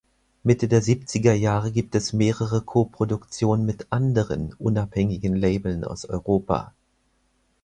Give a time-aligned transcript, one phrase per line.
[0.43, 6.73] Mitte der siebziger Jahre gibt es mehrere Ko-Produktionen mit anderen unabhängigen Labeln aus Europa.